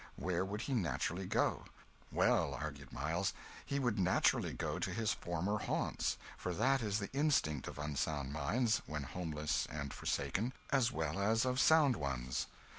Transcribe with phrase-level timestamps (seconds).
[0.15, 1.65] Where would he naturally go?
[2.11, 7.13] Well argued Miles he would naturally go to his former haunts, for that is the
[7.13, 12.47] instinct of unsound minds, when homeless and forsaken, as well as of sound ones.